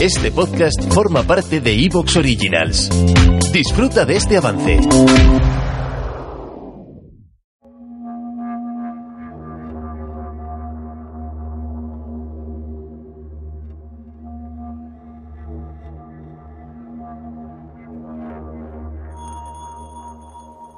Este 0.00 0.32
podcast 0.32 0.92
forma 0.92 1.22
parte 1.22 1.60
de 1.60 1.84
Evox 1.84 2.16
Originals. 2.16 2.88
Disfruta 3.52 4.04
de 4.04 4.16
este 4.16 4.36
avance. 4.36 4.80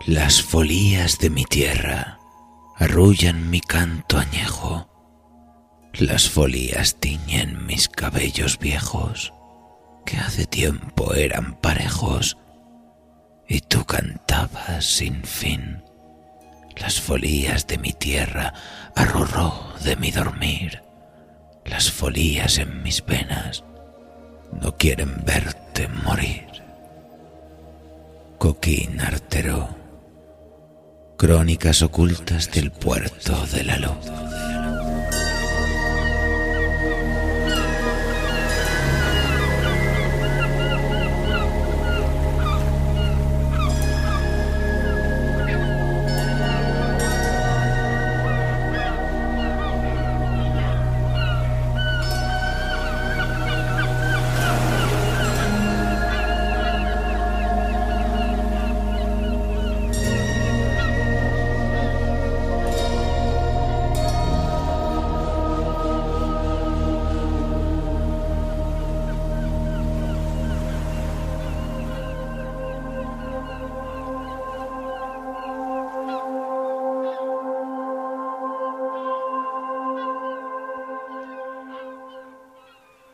Las 0.07 0.43
folías 0.43 1.19
de 1.19 1.31
mi 1.31 1.45
tierra 1.45 2.19
arrullan 2.77 3.49
mi 3.49 3.61
canto 3.61 4.19
añejo. 4.19 4.94
Las 5.99 6.29
folías 6.29 6.97
tiñen 6.97 7.67
mis 7.67 7.89
cabellos 7.89 8.59
viejos, 8.59 9.33
que 10.05 10.17
hace 10.17 10.45
tiempo 10.45 11.15
eran 11.15 11.55
parejos, 11.61 12.37
y 13.47 13.61
tú 13.61 13.85
cantabas 13.85 14.85
sin 14.85 15.23
fin. 15.23 15.85
Las 16.77 17.01
folías 17.01 17.69
de 17.69 17.79
mi 17.79 17.93
tierra 17.93 18.53
arrorró 18.97 19.73
de 19.85 19.95
mi 19.95 20.11
dormir. 20.11 20.83
Las 21.65 21.93
folías 21.93 22.59
en 22.59 22.83
mis 22.83 23.05
venas 23.05 23.63
no 24.61 24.77
quieren 24.77 25.25
verte 25.25 25.87
morir. 25.87 26.47
Coquín 28.39 29.01
artero 29.01 29.69
Crónicas 31.17 31.83
ocultas 31.83 32.51
del 32.51 32.73
puerto 32.73 33.47
de 33.47 33.63
la 33.63 33.79
luz. 33.79 34.54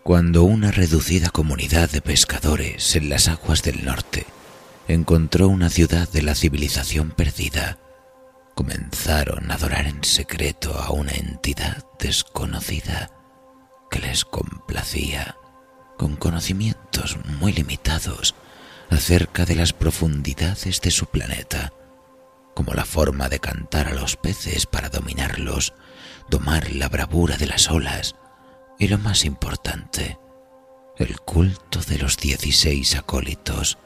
Cuando 0.03 0.45
una 0.45 0.71
reducida 0.71 1.29
comunidad 1.29 1.91
de 1.91 2.01
pescadores 2.01 2.97
en 2.97 3.11
las 3.11 3.29
aguas 3.29 3.63
del 3.63 3.85
norte 3.85 4.27
encontró 4.89 5.49
una 5.49 5.69
ciudad 5.69 6.09
de 6.09 6.23
la 6.23 6.35
civilización 6.35 7.11
perdida, 7.11 7.79
comenzaron 8.55 9.51
a 9.51 9.55
adorar 9.55 9.87
en 9.87 10.03
secreto 10.03 10.75
a 10.75 10.91
una 10.91 11.13
entidad 11.13 11.85
desconocida 11.99 13.11
que 13.91 13.99
les 13.99 14.25
complacía 14.25 15.37
con 15.99 16.17
conocimientos 16.17 17.19
muy 17.39 17.53
limitados 17.53 18.35
acerca 18.89 19.45
de 19.45 19.55
las 19.55 19.75
profundidades 19.75 20.81
de 20.81 20.91
su 20.91 21.07
planeta, 21.07 21.75
como 22.55 22.73
la 22.73 22.87
forma 22.87 23.29
de 23.29 23.39
cantar 23.39 23.89
a 23.89 23.95
los 23.95 24.17
peces 24.17 24.65
para 24.65 24.89
dominarlos, 24.89 25.75
domar 26.31 26.71
la 26.71 26.89
bravura 26.89 27.37
de 27.37 27.47
las 27.47 27.71
olas, 27.71 28.17
y 28.81 28.89
lo 28.89 28.97
más 28.97 29.27
importante, 29.27 30.19
el 30.97 31.21
culto 31.21 31.81
de 31.81 31.99
los 31.99 32.17
dieciséis 32.17 32.97
acólitos 32.97 33.77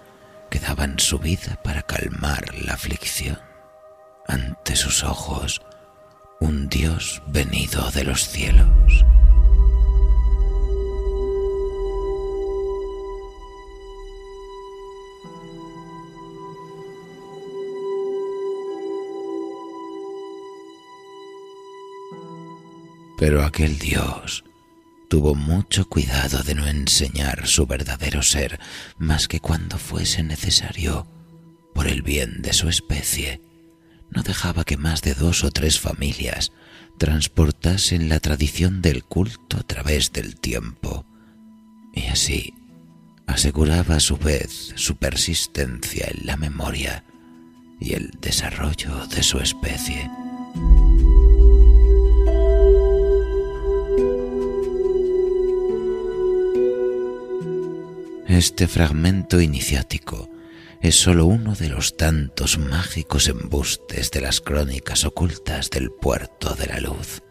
que 0.50 0.60
daban 0.60 1.00
su 1.00 1.18
vida 1.18 1.60
para 1.64 1.82
calmar 1.82 2.54
la 2.54 2.74
aflicción. 2.74 3.40
Ante 4.28 4.76
sus 4.76 5.02
ojos, 5.02 5.62
un 6.40 6.68
Dios 6.68 7.22
venido 7.26 7.90
de 7.90 8.04
los 8.04 8.28
cielos. 8.28 9.04
Pero 23.18 23.44
aquel 23.44 23.76
Dios 23.78 24.44
tuvo 25.14 25.36
mucho 25.36 25.88
cuidado 25.88 26.42
de 26.42 26.56
no 26.56 26.66
enseñar 26.66 27.46
su 27.46 27.66
verdadero 27.66 28.20
ser 28.20 28.58
más 28.98 29.28
que 29.28 29.38
cuando 29.38 29.78
fuese 29.78 30.24
necesario, 30.24 31.06
por 31.72 31.86
el 31.86 32.02
bien 32.02 32.42
de 32.42 32.52
su 32.52 32.68
especie. 32.68 33.40
No 34.10 34.24
dejaba 34.24 34.64
que 34.64 34.76
más 34.76 35.02
de 35.02 35.14
dos 35.14 35.44
o 35.44 35.52
tres 35.52 35.78
familias 35.78 36.50
transportasen 36.98 38.08
la 38.08 38.18
tradición 38.18 38.82
del 38.82 39.04
culto 39.04 39.58
a 39.58 39.62
través 39.62 40.10
del 40.10 40.34
tiempo, 40.34 41.06
y 41.94 42.06
así 42.06 42.52
aseguraba 43.28 43.94
a 43.94 44.00
su 44.00 44.16
vez 44.16 44.72
su 44.74 44.96
persistencia 44.96 46.08
en 46.10 46.26
la 46.26 46.36
memoria 46.36 47.04
y 47.78 47.92
el 47.92 48.10
desarrollo 48.20 49.06
de 49.06 49.22
su 49.22 49.38
especie. 49.38 50.10
Este 58.26 58.68
fragmento 58.68 59.38
iniciático 59.38 60.30
es 60.80 60.96
sólo 60.96 61.26
uno 61.26 61.54
de 61.54 61.68
los 61.68 61.96
tantos 61.96 62.58
mágicos 62.58 63.28
embustes 63.28 64.10
de 64.10 64.22
las 64.22 64.40
crónicas 64.40 65.04
ocultas 65.04 65.68
del 65.68 65.90
puerto 65.90 66.54
de 66.54 66.66
la 66.66 66.80
luz, 66.80 67.22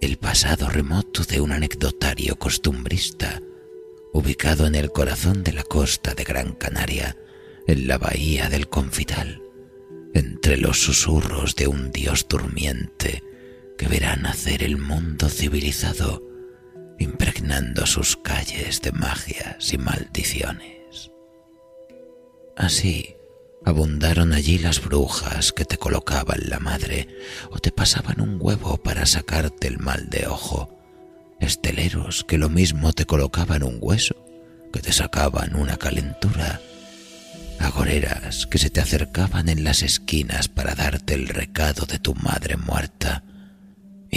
el 0.00 0.16
pasado 0.16 0.70
remoto 0.70 1.24
de 1.24 1.40
un 1.42 1.52
anecdotario 1.52 2.38
costumbrista 2.38 3.42
ubicado 4.14 4.66
en 4.66 4.74
el 4.74 4.90
corazón 4.90 5.44
de 5.44 5.52
la 5.52 5.64
costa 5.64 6.14
de 6.14 6.24
Gran 6.24 6.54
Canaria, 6.54 7.18
en 7.66 7.86
la 7.86 7.98
bahía 7.98 8.48
del 8.48 8.68
Confital, 8.68 9.42
entre 10.14 10.56
los 10.56 10.80
susurros 10.80 11.56
de 11.56 11.66
un 11.66 11.92
dios 11.92 12.26
durmiente 12.26 13.22
que 13.76 13.86
verá 13.86 14.16
nacer 14.16 14.62
el 14.62 14.78
mundo 14.78 15.28
civilizado 15.28 16.35
impregnando 16.98 17.86
sus 17.86 18.16
calles 18.16 18.80
de 18.82 18.92
magias 18.92 19.72
y 19.72 19.78
maldiciones. 19.78 21.10
Así, 22.56 23.16
abundaron 23.64 24.32
allí 24.32 24.58
las 24.58 24.82
brujas 24.82 25.52
que 25.52 25.64
te 25.64 25.76
colocaban 25.76 26.48
la 26.48 26.58
madre 26.58 27.08
o 27.50 27.58
te 27.58 27.70
pasaban 27.70 28.20
un 28.20 28.38
huevo 28.40 28.78
para 28.78 29.04
sacarte 29.06 29.68
el 29.68 29.78
mal 29.78 30.08
de 30.08 30.26
ojo, 30.26 30.72
esteleros 31.40 32.24
que 32.24 32.38
lo 32.38 32.48
mismo 32.48 32.92
te 32.92 33.04
colocaban 33.04 33.62
un 33.62 33.78
hueso, 33.80 34.16
que 34.72 34.80
te 34.80 34.92
sacaban 34.92 35.54
una 35.54 35.76
calentura, 35.76 36.60
agoreras 37.58 38.46
que 38.46 38.58
se 38.58 38.70
te 38.70 38.80
acercaban 38.80 39.48
en 39.48 39.64
las 39.64 39.82
esquinas 39.82 40.48
para 40.48 40.74
darte 40.74 41.14
el 41.14 41.28
recado 41.28 41.86
de 41.86 41.98
tu 41.98 42.14
madre 42.14 42.56
muerta, 42.56 43.22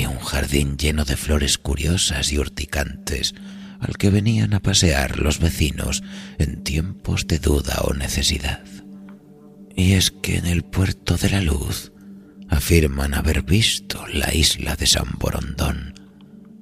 un 0.08 0.20
jardín 0.20 0.78
lleno 0.78 1.06
de 1.06 1.18
flores 1.18 1.58
curiosas 1.58 2.32
y 2.32 2.40
urticantes 2.40 3.36
al 3.80 3.98
que 3.98 4.10
venían 4.10 4.54
a 4.54 4.60
pasear 4.60 5.20
los 5.20 5.40
vecinos 5.40 6.04
en 6.38 6.64
tiempos 6.64 7.28
de 7.28 7.40
duda 7.40 7.82
o 7.84 7.94
necesidad. 7.94 8.64
Y 9.76 9.94
es 9.94 10.12
que 10.12 10.38
en 10.38 10.46
el 10.46 10.64
puerto 10.64 11.16
de 11.16 11.30
la 11.30 11.42
luz 11.42 11.92
afirman 12.50 13.14
haber 13.14 13.44
visto 13.44 14.06
la 14.08 14.34
isla 14.34 14.76
de 14.76 14.88
San 14.88 15.08
Borondón, 15.18 15.94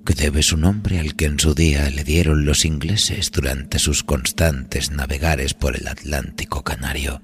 que 0.06 0.14
debe 0.14 0.44
su 0.44 0.58
nombre 0.58 1.00
al 1.00 1.16
que 1.16 1.26
en 1.26 1.40
su 1.40 1.54
día 1.54 1.90
le 1.90 2.04
dieron 2.04 2.46
los 2.46 2.66
ingleses 2.66 3.32
durante 3.32 3.80
sus 3.80 4.04
constantes 4.04 4.92
navegares 4.92 5.54
por 5.54 5.76
el 5.76 5.88
Atlántico 5.88 6.64
Canario, 6.64 7.22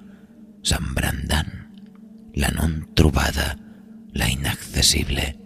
San 0.63 0.95
Brandán, 0.95 1.69
la 2.33 2.49
non 2.49 2.89
trubada, 2.95 3.59
la 4.11 4.29
inaccesible, 4.29 5.42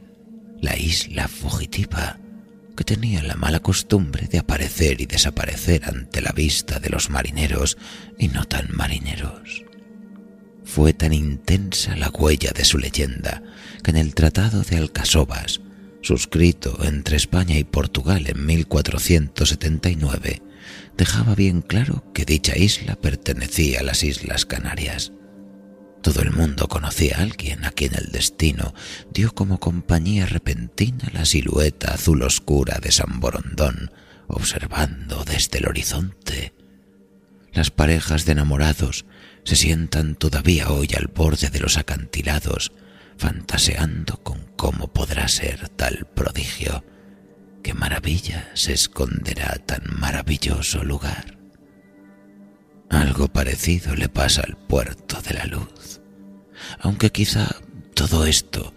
la 0.62 0.78
isla 0.78 1.28
fugitiva, 1.28 2.20
que 2.76 2.84
tenía 2.84 3.24
la 3.24 3.36
mala 3.36 3.60
costumbre 3.60 4.28
de 4.28 4.40
aparecer 4.40 5.02
y 5.02 5.06
desaparecer 5.06 5.86
ante 5.86 6.22
la 6.22 6.32
vista 6.32 6.80
de 6.80 6.90
los 6.90 7.10
marineros 7.10 7.78
y 8.18 8.28
no 8.28 8.46
tan 8.46 8.68
marineros. 8.76 9.64
Fue 10.64 10.94
tan 10.94 11.14
intensa 11.14 11.96
la 11.96 12.10
huella 12.10 12.52
de 12.52 12.66
su 12.66 12.78
leyenda 12.78 13.42
que 13.84 13.92
en 13.92 13.98
el 13.98 14.14
Tratado 14.14 14.62
de 14.64 14.78
Alcasovas, 14.78 15.62
suscrito 16.02 16.84
entre 16.84 17.18
España 17.18 17.58
y 17.58 17.64
Portugal 17.64 18.28
en 18.28 18.46
1479, 18.46 20.42
dejaba 20.98 21.36
bien 21.36 21.62
claro 21.62 22.04
que 22.14 22.26
dicha 22.26 22.58
isla 22.58 22.96
pertenecía 22.96 23.80
a 23.80 23.84
las 23.84 24.04
Islas 24.04 24.46
Canarias. 24.46 25.14
Todo 26.08 26.22
el 26.22 26.32
mundo 26.32 26.70
conocía 26.70 27.18
a 27.18 27.24
alguien 27.24 27.66
a 27.66 27.72
quien 27.72 27.94
el 27.94 28.14
destino 28.14 28.74
dio 29.14 29.36
como 29.36 29.60
compañía 29.60 30.26
repentina 30.26 31.10
la 31.12 31.26
silueta 31.26 31.96
azul 31.96 32.24
oscura 32.24 32.80
de 32.82 32.94
San 32.94 33.20
Borondón, 33.20 33.92
observando 34.28 35.26
desde 35.26 35.58
el 35.58 35.68
horizonte. 35.68 36.54
Las 37.52 37.72
parejas 37.72 38.24
de 38.24 38.32
enamorados 38.32 39.06
se 39.44 39.58
sientan 39.58 40.16
todavía 40.16 40.70
hoy 40.70 40.88
al 40.96 41.08
borde 41.08 41.50
de 41.50 41.60
los 41.60 41.78
acantilados, 41.78 42.72
fantaseando 43.18 44.24
con 44.24 44.46
cómo 44.56 44.88
podrá 44.88 45.28
ser 45.28 45.68
tal 45.68 46.08
prodigio. 46.16 46.86
¿Qué 47.62 47.74
maravilla 47.74 48.50
se 48.54 48.72
esconderá 48.72 49.58
tan 49.66 49.84
maravilloso 50.00 50.86
lugar? 50.86 51.38
Algo 52.90 53.28
parecido 53.28 53.96
le 53.96 54.08
pasa 54.08 54.44
al 54.48 54.56
puerto 54.56 55.22
de 55.22 55.34
la 55.34 55.46
luz, 55.46 55.97
aunque 56.80 57.12
quizá 57.12 57.56
todo 57.94 58.26
esto 58.26 58.74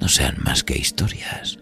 no 0.00 0.08
sean 0.08 0.36
más 0.44 0.64
que 0.64 0.78
historias, 0.78 1.58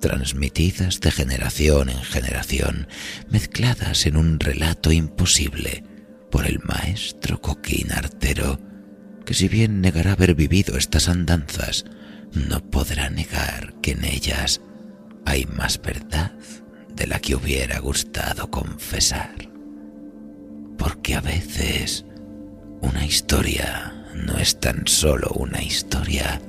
transmitidas 0.00 1.00
de 1.00 1.10
generación 1.10 1.90
en 1.90 2.02
generación, 2.02 2.88
mezcladas 3.28 4.06
en 4.06 4.16
un 4.16 4.40
relato 4.40 4.92
imposible 4.92 5.84
por 6.30 6.46
el 6.46 6.60
maestro 6.60 7.40
Coquín 7.40 7.92
Artero, 7.92 8.60
que 9.24 9.34
si 9.34 9.48
bien 9.48 9.80
negará 9.80 10.12
haber 10.12 10.34
vivido 10.34 10.76
estas 10.76 11.08
andanzas, 11.08 11.84
no 12.32 12.60
podrá 12.70 13.10
negar 13.10 13.74
que 13.80 13.92
en 13.92 14.04
ellas 14.04 14.60
hay 15.24 15.46
más 15.46 15.80
verdad 15.80 16.32
de 16.94 17.06
la 17.06 17.18
que 17.20 17.34
hubiera 17.34 17.78
gustado 17.80 18.50
confesar. 18.50 19.50
Porque 20.78 21.14
a 21.14 21.20
veces 21.20 22.04
una 22.80 23.04
historia 23.04 23.97
no 24.26 24.38
es 24.38 24.58
tan 24.60 24.86
solo 24.86 25.28
una 25.36 25.62
historia, 25.62 26.40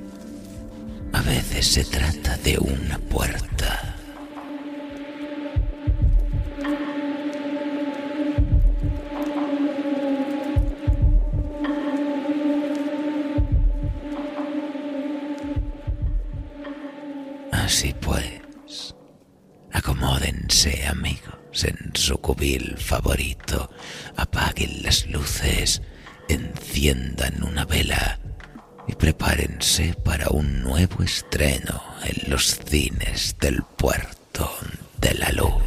a 1.12 1.22
veces 1.22 1.66
se 1.66 1.84
trata 1.84 2.36
de 2.38 2.58
una 2.58 2.98
puerta. 2.98 3.96
Así 17.52 17.94
pues, 18.00 18.94
acomódense 19.72 20.86
amigos 20.86 21.64
en 21.64 21.92
su 21.94 22.18
cubil 22.18 22.76
favorito, 22.78 23.70
apaguen 24.16 24.82
las 24.82 25.06
luces, 25.06 25.82
enciendan 26.32 27.42
una 27.42 27.64
vela 27.64 28.18
y 28.86 28.94
prepárense 28.94 29.94
para 30.04 30.28
un 30.30 30.62
nuevo 30.62 31.02
estreno 31.02 31.82
en 32.04 32.30
los 32.30 32.56
cines 32.64 33.36
del 33.40 33.62
puerto 33.62 34.50
de 34.98 35.14
la 35.14 35.30
luz. 35.32 35.62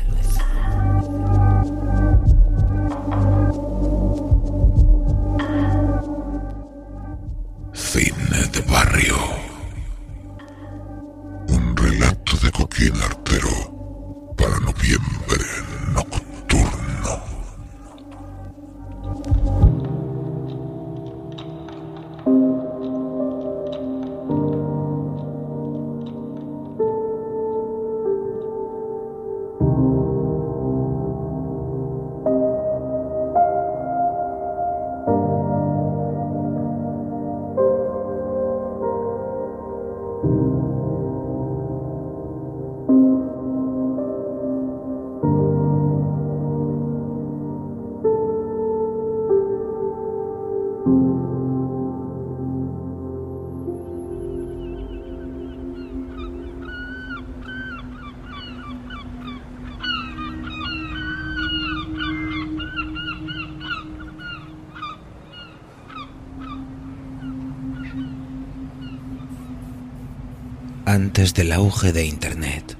Antes 70.93 71.33
del 71.33 71.51
auge 71.53 71.91
de 71.91 72.05
Internet, 72.05 72.77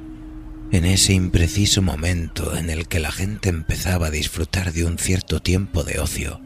en 0.72 0.86
ese 0.86 1.14
impreciso 1.14 1.82
momento 1.82 2.56
en 2.56 2.70
el 2.70 2.88
que 2.88 3.00
la 3.00 3.12
gente 3.12 3.50
empezaba 3.50 4.06
a 4.06 4.12
disfrutar 4.12 4.72
de 4.72 4.86
un 4.86 5.00
cierto 5.00 5.42
tiempo 5.42 5.84
de 5.84 6.00
ocio 6.00 6.40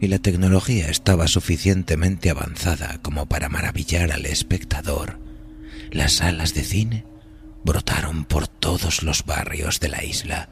y 0.00 0.08
la 0.08 0.18
tecnología 0.18 0.88
estaba 0.88 1.28
suficientemente 1.28 2.30
avanzada 2.30 2.98
como 3.00 3.26
para 3.26 3.48
maravillar 3.48 4.10
al 4.10 4.26
espectador, 4.26 5.20
las 5.92 6.14
salas 6.14 6.52
de 6.52 6.64
cine 6.64 7.06
brotaron 7.64 8.24
por 8.24 8.48
todos 8.48 9.04
los 9.04 9.24
barrios 9.24 9.78
de 9.78 9.90
la 9.90 10.02
isla. 10.02 10.48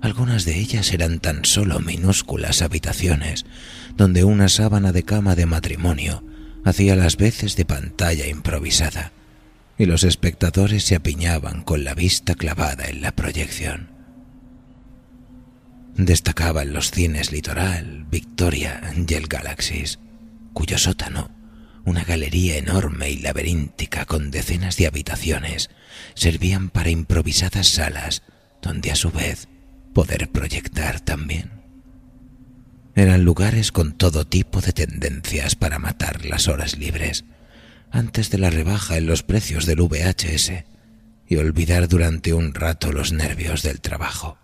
Algunas 0.00 0.46
de 0.46 0.58
ellas 0.58 0.90
eran 0.90 1.20
tan 1.20 1.44
solo 1.44 1.80
minúsculas 1.80 2.62
habitaciones 2.62 3.44
donde 3.94 4.24
una 4.24 4.48
sábana 4.48 4.92
de 4.92 5.02
cama 5.02 5.34
de 5.34 5.44
matrimonio 5.44 6.24
hacía 6.64 6.96
las 6.96 7.18
veces 7.18 7.56
de 7.56 7.66
pantalla 7.66 8.26
improvisada 8.26 9.12
y 9.80 9.86
los 9.86 10.04
espectadores 10.04 10.84
se 10.84 10.94
apiñaban 10.94 11.62
con 11.62 11.84
la 11.84 11.94
vista 11.94 12.34
clavada 12.34 12.84
en 12.84 13.00
la 13.00 13.12
proyección. 13.12 13.88
Destacaban 15.96 16.74
los 16.74 16.90
cines 16.90 17.32
Litoral, 17.32 18.04
Victoria 18.10 18.82
y 18.94 19.14
el 19.14 19.26
Galaxis, 19.26 19.98
cuyo 20.52 20.76
sótano, 20.76 21.30
una 21.86 22.04
galería 22.04 22.58
enorme 22.58 23.08
y 23.08 23.20
laberíntica 23.20 24.04
con 24.04 24.30
decenas 24.30 24.76
de 24.76 24.86
habitaciones, 24.86 25.70
servían 26.12 26.68
para 26.68 26.90
improvisadas 26.90 27.68
salas 27.68 28.22
donde 28.60 28.90
a 28.90 28.96
su 28.96 29.10
vez 29.10 29.48
poder 29.94 30.30
proyectar 30.30 31.00
también. 31.00 31.52
Eran 32.94 33.24
lugares 33.24 33.72
con 33.72 33.96
todo 33.96 34.26
tipo 34.26 34.60
de 34.60 34.74
tendencias 34.74 35.54
para 35.54 35.78
matar 35.78 36.26
las 36.26 36.48
horas 36.48 36.76
libres, 36.76 37.24
antes 37.90 38.30
de 38.30 38.38
la 38.38 38.50
rebaja 38.50 38.96
en 38.96 39.06
los 39.06 39.22
precios 39.22 39.66
del 39.66 39.80
VHS 39.82 40.64
y 41.26 41.36
olvidar 41.36 41.88
durante 41.88 42.34
un 42.34 42.54
rato 42.54 42.92
los 42.92 43.12
nervios 43.12 43.62
del 43.62 43.80
trabajo. 43.80 44.38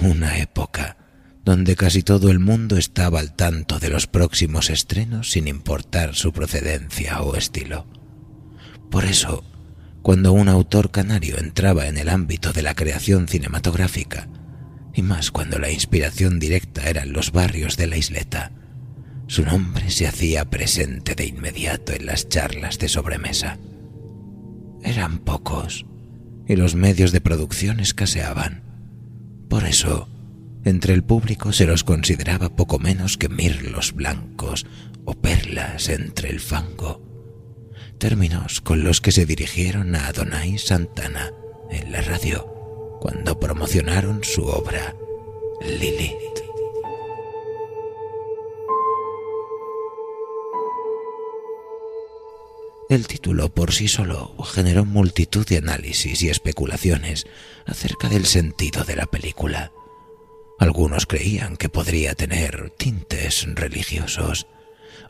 Una 0.00 0.38
época 0.38 0.96
donde 1.44 1.76
casi 1.76 2.02
todo 2.02 2.30
el 2.30 2.38
mundo 2.38 2.78
estaba 2.78 3.20
al 3.20 3.34
tanto 3.34 3.78
de 3.78 3.90
los 3.90 4.06
próximos 4.06 4.70
estrenos 4.70 5.30
sin 5.30 5.46
importar 5.46 6.14
su 6.14 6.32
procedencia 6.32 7.20
o 7.20 7.36
estilo. 7.36 7.86
Por 8.90 9.04
eso, 9.04 9.44
cuando 10.00 10.32
un 10.32 10.48
autor 10.48 10.90
canario 10.90 11.38
entraba 11.38 11.86
en 11.86 11.98
el 11.98 12.08
ámbito 12.08 12.52
de 12.52 12.62
la 12.62 12.74
creación 12.74 13.28
cinematográfica, 13.28 14.28
y 14.94 15.02
más 15.02 15.30
cuando 15.30 15.58
la 15.58 15.70
inspiración 15.70 16.38
directa 16.38 16.88
eran 16.88 17.12
los 17.12 17.32
barrios 17.32 17.76
de 17.76 17.88
la 17.88 17.96
isleta, 17.96 18.52
su 19.26 19.44
nombre 19.44 19.90
se 19.90 20.06
hacía 20.06 20.50
presente 20.50 21.14
de 21.14 21.26
inmediato 21.26 21.92
en 21.92 22.06
las 22.06 22.28
charlas 22.28 22.78
de 22.78 22.88
sobremesa. 22.88 23.58
Eran 24.82 25.18
pocos, 25.18 25.86
y 26.46 26.56
los 26.56 26.74
medios 26.74 27.12
de 27.12 27.20
producción 27.20 27.80
escaseaban. 27.80 28.62
Por 29.48 29.64
eso, 29.64 30.08
entre 30.64 30.94
el 30.94 31.04
público 31.04 31.52
se 31.52 31.66
los 31.66 31.84
consideraba 31.84 32.54
poco 32.54 32.78
menos 32.78 33.16
que 33.16 33.28
mirlos 33.28 33.94
blancos 33.94 34.66
o 35.04 35.14
perlas 35.14 35.88
entre 35.88 36.30
el 36.30 36.40
fango, 36.40 37.02
términos 37.98 38.60
con 38.60 38.84
los 38.84 39.00
que 39.00 39.12
se 39.12 39.26
dirigieron 39.26 39.94
a 39.94 40.08
Adonai 40.08 40.58
Santana 40.58 41.30
en 41.70 41.92
la 41.92 42.02
radio 42.02 42.98
cuando 43.00 43.38
promocionaron 43.38 44.24
su 44.24 44.44
obra 44.44 44.94
Lilith. 45.60 46.33
El 52.90 53.06
título 53.06 53.48
por 53.54 53.72
sí 53.72 53.88
solo 53.88 54.36
generó 54.44 54.84
multitud 54.84 55.46
de 55.46 55.56
análisis 55.56 56.22
y 56.22 56.28
especulaciones 56.28 57.26
acerca 57.64 58.10
del 58.10 58.26
sentido 58.26 58.84
de 58.84 58.94
la 58.94 59.06
película. 59.06 59.72
Algunos 60.58 61.06
creían 61.06 61.56
que 61.56 61.70
podría 61.70 62.14
tener 62.14 62.70
tintes 62.76 63.46
religiosos. 63.54 64.46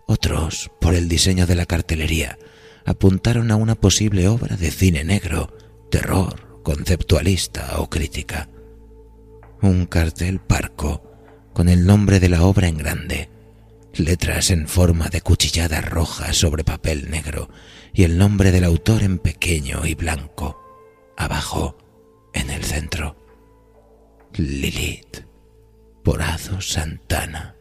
Otros, 0.06 0.70
por 0.80 0.94
el 0.94 1.08
diseño 1.08 1.46
de 1.46 1.56
la 1.56 1.66
cartelería, 1.66 2.38
apuntaron 2.84 3.50
a 3.50 3.56
una 3.56 3.74
posible 3.74 4.28
obra 4.28 4.56
de 4.56 4.70
cine 4.70 5.02
negro, 5.02 5.52
terror, 5.90 6.60
conceptualista 6.62 7.80
o 7.80 7.90
crítica. 7.90 8.48
Un 9.62 9.86
cartel 9.86 10.38
parco 10.38 11.02
con 11.52 11.68
el 11.68 11.86
nombre 11.86 12.20
de 12.20 12.28
la 12.28 12.44
obra 12.44 12.68
en 12.68 12.78
grande, 12.78 13.28
letras 13.98 14.50
en 14.50 14.68
forma 14.68 15.08
de 15.08 15.20
cuchillada 15.20 15.80
roja 15.80 16.32
sobre 16.32 16.64
papel 16.64 17.10
negro 17.10 17.48
y 17.92 18.04
el 18.04 18.18
nombre 18.18 18.50
del 18.50 18.64
autor 18.64 19.02
en 19.02 19.18
pequeño 19.18 19.86
y 19.86 19.94
blanco, 19.94 21.12
abajo, 21.16 21.78
en 22.32 22.50
el 22.50 22.64
centro. 22.64 23.16
Lilith, 24.34 25.24
Porazo 26.02 26.60
Santana. 26.60 27.56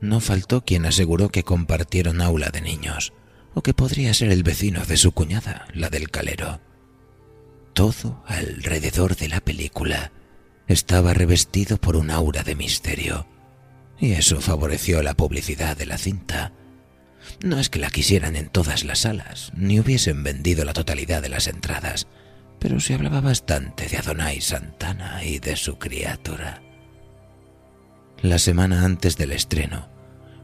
No 0.00 0.20
faltó 0.20 0.64
quien 0.64 0.86
aseguró 0.86 1.30
que 1.30 1.42
compartieron 1.42 2.20
aula 2.20 2.50
de 2.50 2.60
niños, 2.60 3.12
o 3.54 3.62
que 3.62 3.74
podría 3.74 4.14
ser 4.14 4.30
el 4.30 4.42
vecino 4.42 4.84
de 4.84 4.96
su 4.96 5.12
cuñada, 5.12 5.66
la 5.72 5.88
del 5.88 6.10
calero. 6.10 6.60
Todo 7.72 8.22
alrededor 8.26 9.16
de 9.16 9.28
la 9.28 9.40
película 9.40 10.12
estaba 10.68 11.14
revestido 11.14 11.78
por 11.78 11.96
un 11.96 12.10
aura 12.10 12.42
de 12.42 12.54
misterio 12.54 13.26
y 13.98 14.12
eso 14.12 14.40
favoreció 14.40 15.02
la 15.02 15.14
publicidad 15.14 15.76
de 15.76 15.86
la 15.86 15.98
cinta. 15.98 16.52
No 17.42 17.58
es 17.58 17.70
que 17.70 17.78
la 17.78 17.90
quisieran 17.90 18.36
en 18.36 18.48
todas 18.48 18.84
las 18.84 19.00
salas, 19.00 19.52
ni 19.56 19.80
hubiesen 19.80 20.22
vendido 20.22 20.64
la 20.64 20.72
totalidad 20.72 21.22
de 21.22 21.28
las 21.28 21.46
entradas, 21.46 22.06
pero 22.58 22.80
se 22.80 22.94
hablaba 22.94 23.20
bastante 23.20 23.88
de 23.88 23.98
Adonai 23.98 24.40
Santana 24.40 25.24
y 25.24 25.38
de 25.38 25.56
su 25.56 25.78
criatura. 25.78 26.62
La 28.20 28.38
semana 28.38 28.84
antes 28.84 29.16
del 29.16 29.32
estreno, 29.32 29.88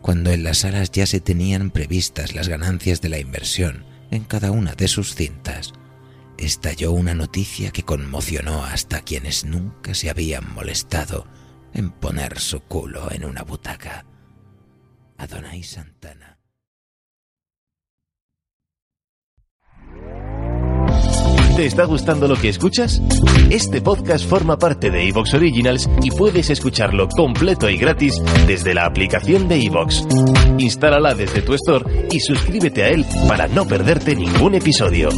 cuando 0.02 0.30
en 0.30 0.42
las 0.42 0.59
salas 0.59 0.90
ya 0.90 1.07
se 1.07 1.21
tenían 1.21 1.71
previstas 1.71 2.35
las 2.35 2.49
ganancias 2.49 3.00
de 3.00 3.09
la 3.09 3.19
inversión 3.19 3.85
en 4.11 4.25
cada 4.25 4.50
una 4.50 4.75
de 4.75 4.88
sus 4.88 5.14
cintas, 5.14 5.73
estalló 6.38 6.92
una 6.92 7.14
noticia 7.14 7.71
que 7.71 7.83
conmocionó 7.83 8.64
hasta 8.64 9.02
quienes 9.02 9.45
nunca 9.45 9.95
se 9.95 10.11
habían 10.11 10.52
molestado 10.54 11.26
en 11.74 11.90
poner 11.90 12.38
su 12.38 12.60
culo 12.60 13.10
en 13.10 13.24
una 13.24 13.42
butaca. 13.42 14.04
Adonai 15.18 15.62
Santana. 15.62 16.38
¿Te 21.56 21.66
está 21.66 21.84
gustando 21.84 22.26
lo 22.26 22.36
que 22.36 22.48
escuchas? 22.48 23.02
Este 23.50 23.82
podcast 23.82 24.24
forma 24.26 24.56
parte 24.56 24.90
de 24.90 25.08
Evox 25.08 25.34
Originals 25.34 25.90
y 26.02 26.10
puedes 26.10 26.48
escucharlo 26.48 27.06
completo 27.08 27.68
y 27.68 27.76
gratis 27.76 28.14
desde 28.46 28.72
la 28.72 28.86
aplicación 28.86 29.46
de 29.46 29.66
Evox. 29.66 30.06
Instálala 30.56 31.14
desde 31.14 31.42
tu 31.42 31.52
store 31.52 32.08
y 32.10 32.20
suscríbete 32.20 32.84
a 32.84 32.88
él 32.88 33.04
para 33.28 33.46
no 33.46 33.66
perderte 33.66 34.16
ningún 34.16 34.54
episodio. 34.54 35.10